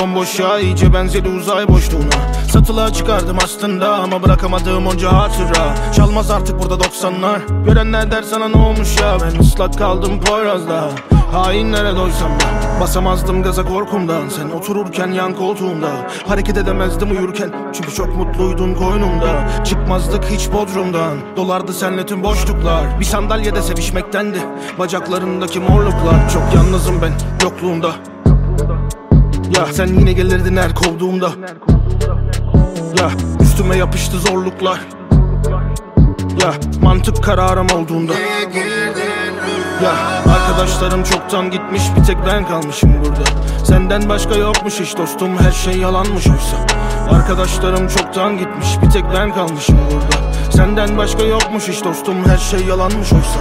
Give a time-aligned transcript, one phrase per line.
[0.00, 2.10] bomboş ya iyice benzedi uzay boşluğuna.
[2.52, 5.92] Satılığa çıkardım aslında ama bırakamadığım onca hatıra.
[5.96, 9.18] Çalmaz artık burada 90'lar Görenler der sana ne olmuş ya?
[9.20, 10.90] Ben ıslak kaldım Poyraz'da.
[11.32, 14.28] Hainlere doysam da Basamazdım gaza korkumdan.
[14.28, 15.88] Sen otururken yan koltuğumda.
[16.26, 17.52] Hareket edemezdim uyurken.
[17.72, 19.48] Çünkü çok mutluydun koynumda.
[19.64, 21.16] Çıkmazdık hiç bodrumdan.
[21.36, 23.00] Dolardı senle tüm boşluklar.
[23.00, 24.38] Bir sandalyede sevişmektendi.
[24.78, 26.30] Bacaklarındaki morluklar.
[26.32, 27.12] Çok yalnızım ben
[27.44, 27.92] yokluğunda
[29.56, 31.30] Ya sen yine gelirdin her kovduğumda.
[32.98, 33.10] Ya
[33.40, 34.80] üstüme yapıştı zorluklar.
[36.42, 38.12] Ya mantık kararım olduğunda.
[39.82, 39.92] Ya
[40.34, 43.24] arkadaşlarım çoktan gitmiş bir tek ben kalmışım burada.
[43.64, 46.56] Senden başka yokmuş hiç dostum her şey yalanmış oysa.
[47.10, 50.32] Arkadaşlarım çoktan gitmiş bir tek ben kalmışım burada.
[50.50, 53.40] Senden başka yokmuş hiç dostum her şey yalanmış oysa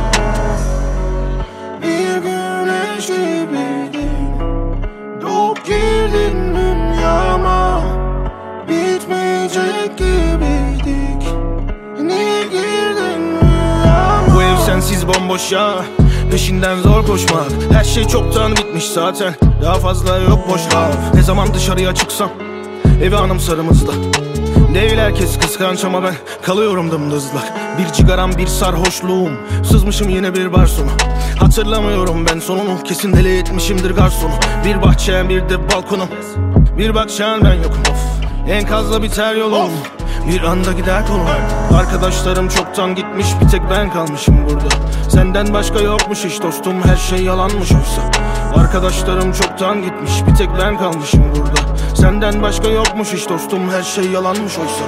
[9.97, 11.29] gibiydik.
[12.01, 13.37] Niye girdin
[14.35, 15.73] Bu ev sensiz bomboş ya.
[16.31, 17.45] Peşinden zor koşmak.
[17.71, 19.33] Her şey çoktan bitmiş zaten.
[19.61, 22.29] Daha fazla yok boş laf Ne zaman dışarıya çıksam?
[23.03, 23.91] Evi anımsarımızda
[24.73, 27.53] Değil herkes kıskanç ama ben kalıyorum dımdızlak.
[27.77, 29.31] Bir cigaram bir sarhoşluğum.
[29.63, 30.89] Sızmışım yine bir bar sonu
[31.39, 32.83] Hatırlamıyorum ben sonunu.
[32.83, 34.31] Kesin deli etmişimdir garsonu.
[34.65, 36.09] Bir bahçem bir de balkonum.
[36.77, 37.81] Bir bakşan ben yokum.
[37.91, 38.14] Of
[38.49, 39.71] Enkazla biter yolum.
[40.31, 41.23] Bir anda gider konu
[41.79, 44.75] Arkadaşlarım çoktan gitmiş bir tek ben kalmışım burada.
[45.09, 48.01] Senden başka yokmuş hiç dostum her şey yalanmış oysa.
[48.55, 51.77] Arkadaşlarım çoktan gitmiş bir tek ben kalmışım burada.
[51.95, 54.85] Senden başka yokmuş hiç dostum her şey yalanmış oysa